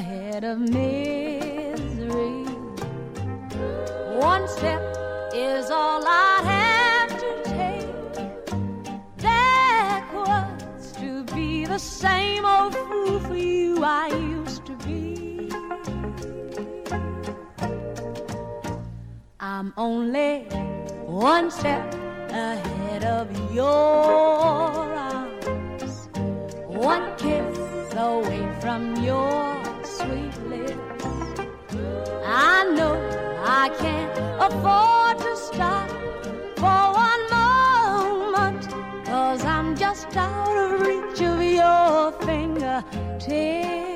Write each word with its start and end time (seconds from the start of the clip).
ahead 0.00 0.44
of 0.44 0.58
me. 0.58 1.09
Just 39.76 40.16
out 40.16 40.56
of 40.56 40.80
reach 40.80 41.20
of 41.20 41.42
your 41.42 42.12
fingertips. 42.26 43.89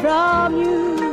from 0.00 0.56
you. 0.56 1.07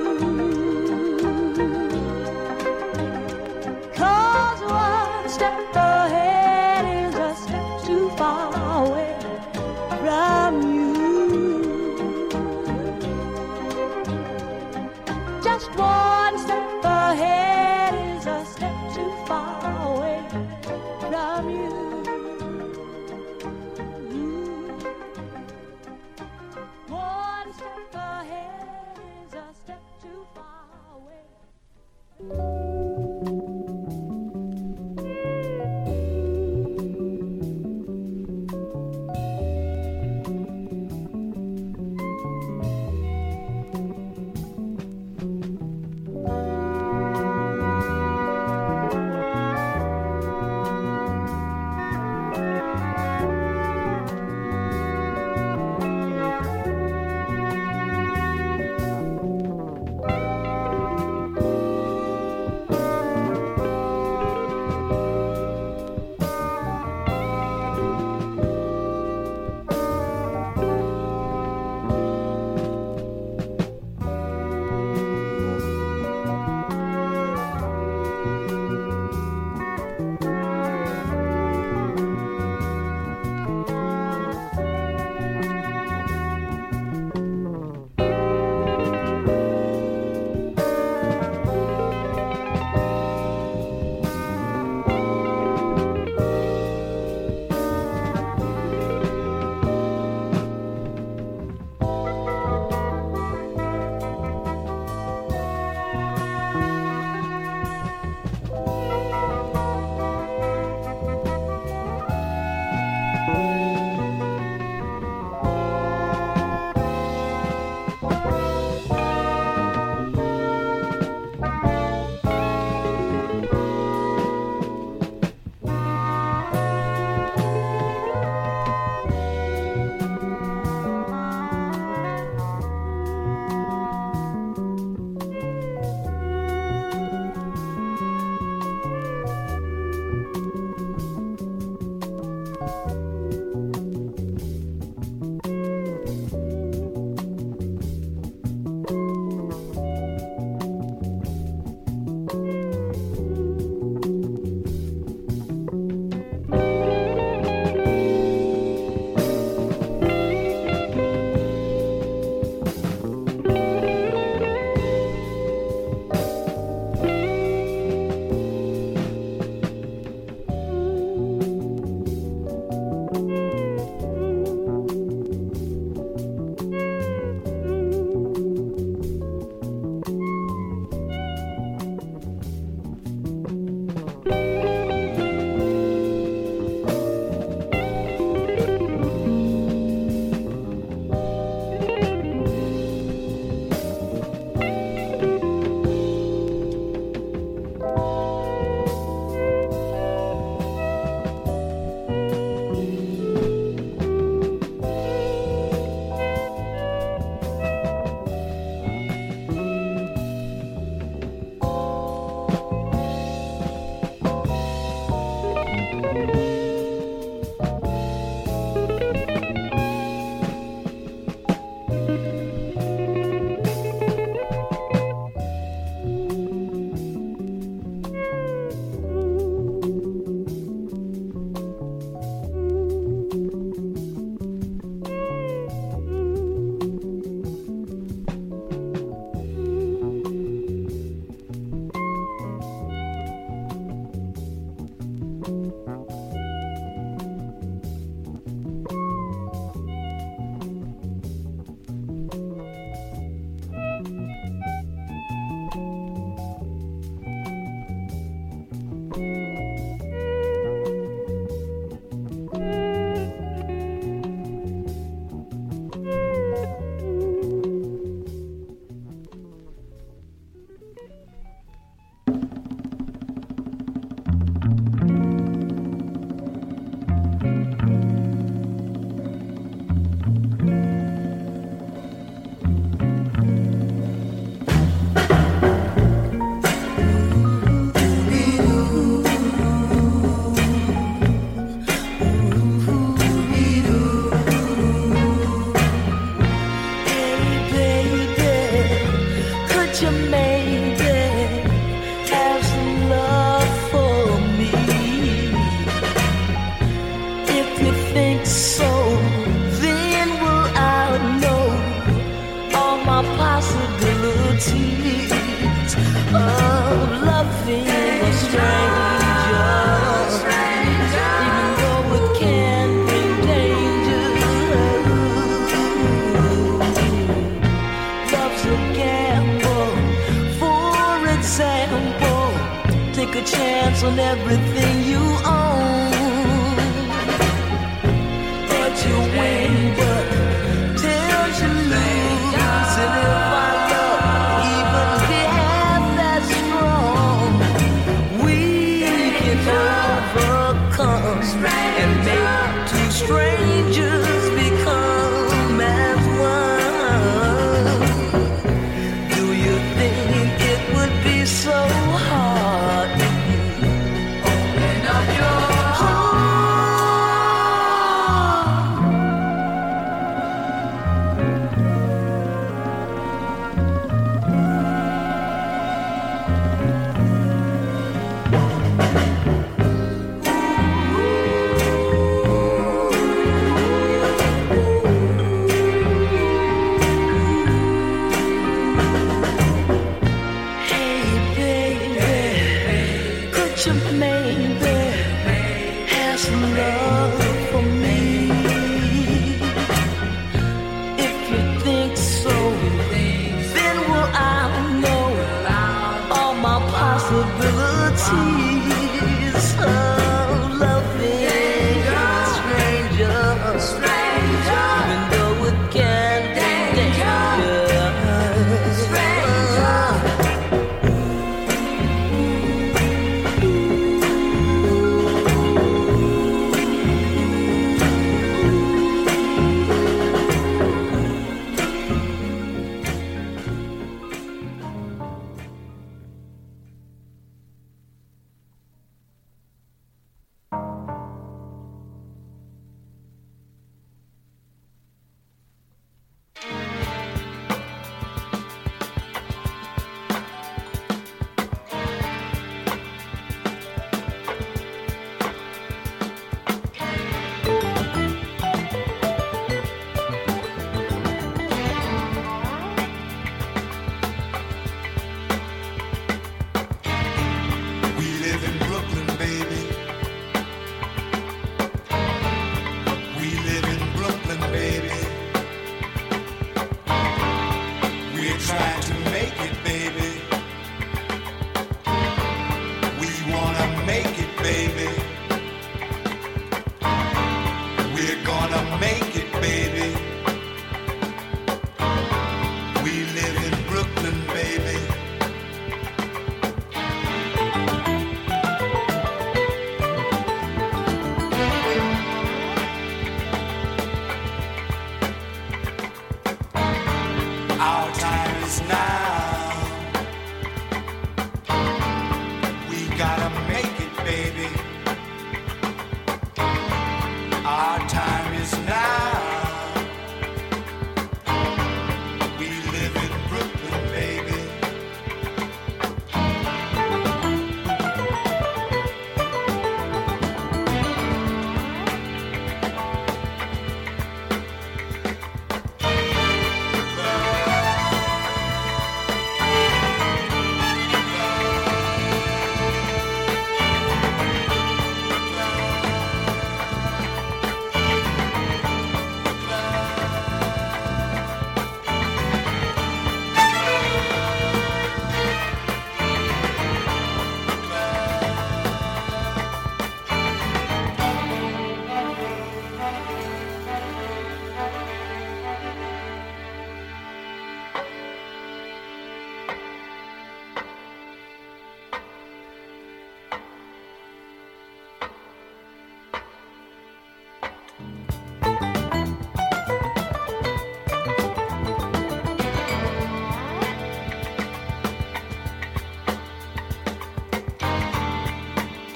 On 334.05 334.19
everything 334.19 334.94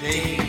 day. 0.00 0.39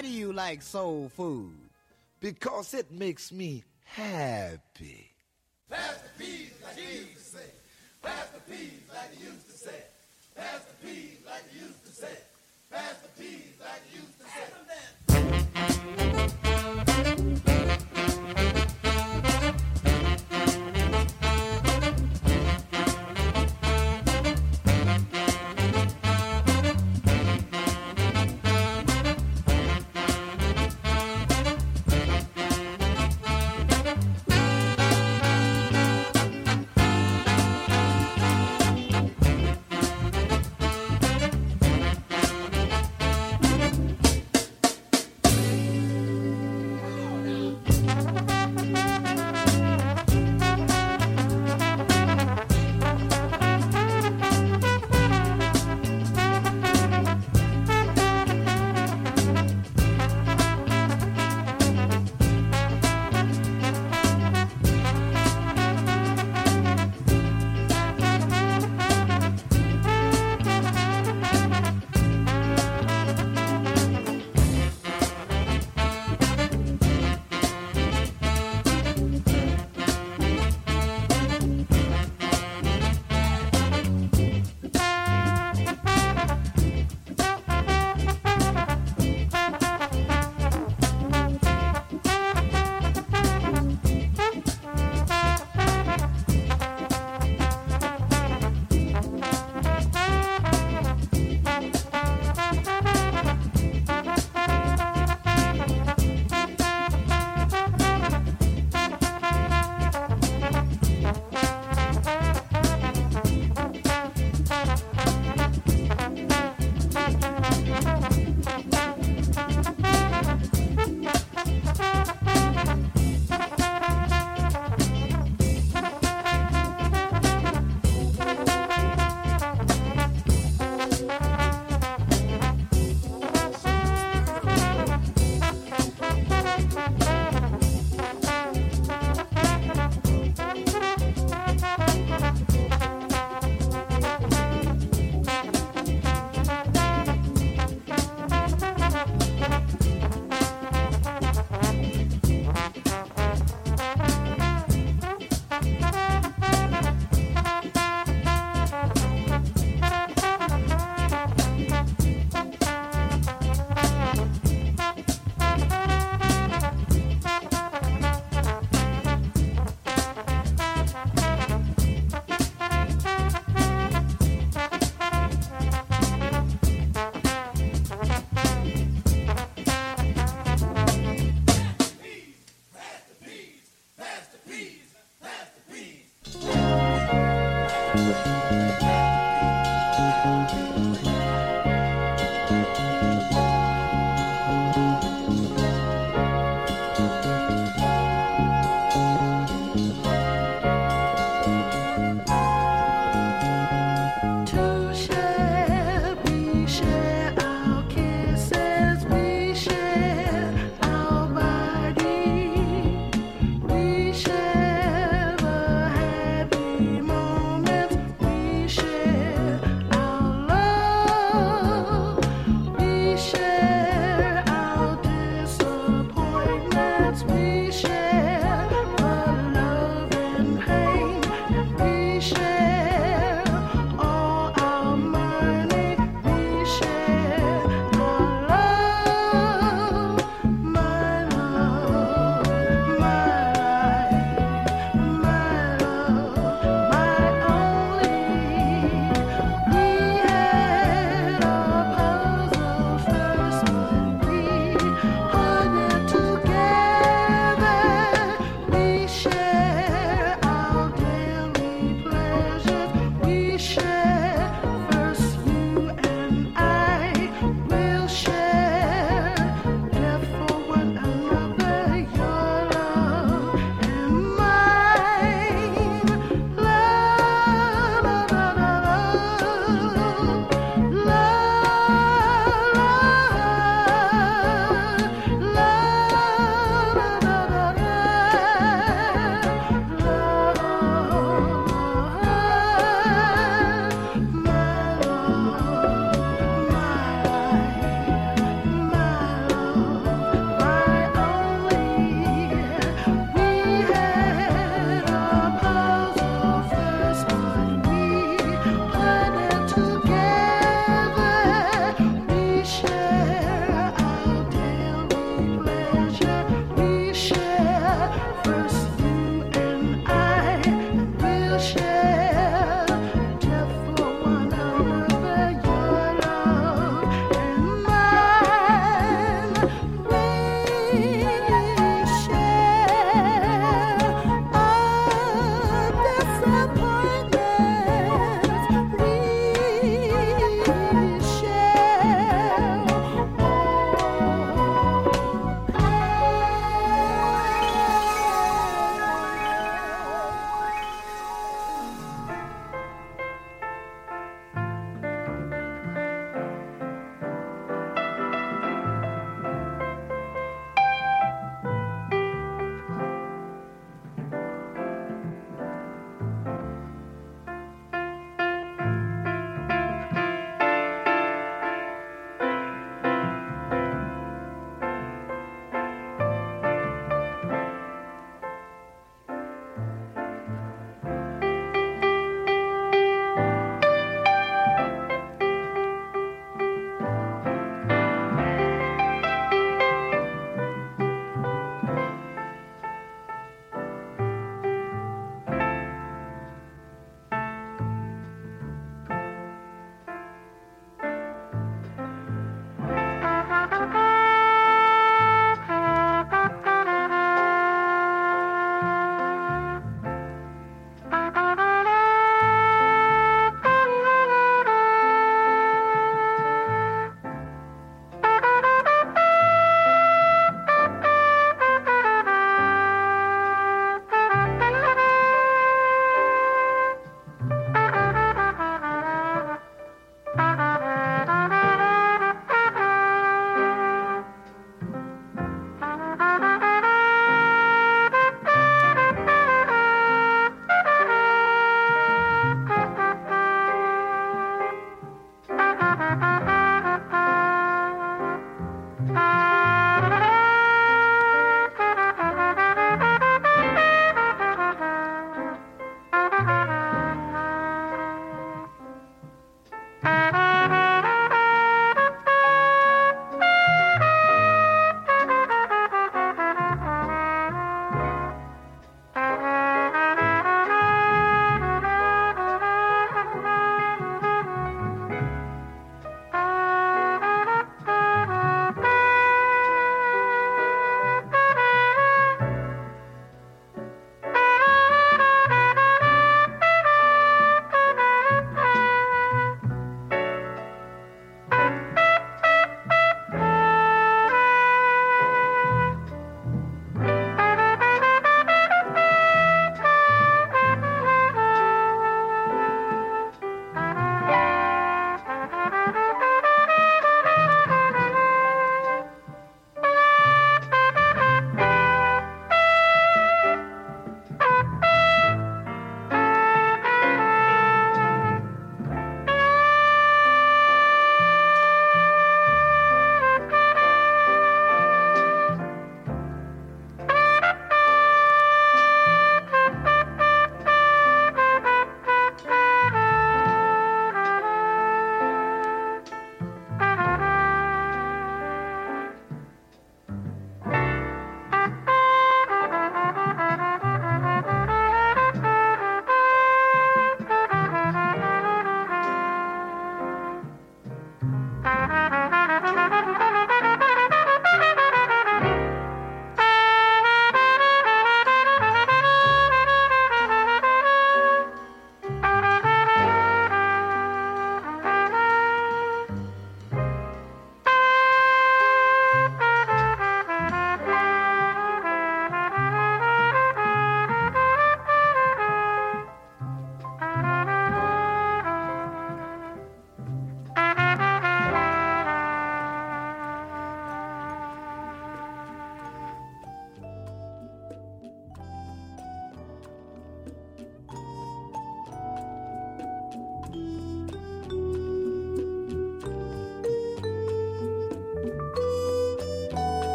Why 0.00 0.06
do 0.06 0.10
you 0.10 0.32
like 0.32 0.62
soul 0.62 1.10
food? 1.14 1.52
Because 2.20 2.72
it 2.72 2.90
makes 2.90 3.30
me 3.30 3.62
happy. 3.84 5.10
Pass 5.68 6.00
the 6.00 6.08
peas 6.24 6.52
like 6.64 6.78
you 6.78 7.00
used 7.00 7.16
to 7.16 7.22
say. 7.22 7.50
Pass 8.02 8.28
the 8.30 8.40
peas 8.50 8.80
like 8.88 9.10
you 9.20 9.26
used 9.26 9.46
to 9.50 9.58
say. 9.58 9.82
Pass 10.34 10.64
the 10.64 10.72
peas 10.86 11.18
like 11.26 11.44
you 11.52 11.66
used 11.66 11.84
to 11.84 11.92
say. 11.92 12.16
Pass 12.70 12.94
the 13.02 13.08
peas 13.22 13.60
like 13.60 13.82
you 13.92 14.00
used 14.00 14.18
to 14.20 14.24
say. 16.30 16.39